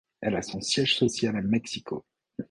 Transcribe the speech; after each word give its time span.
Elle 0.21 0.35
a 0.35 0.41
son 0.41 0.61
siège 0.61 0.97
social 0.97 1.35
à 1.35 1.43
Mexico. 1.43 2.07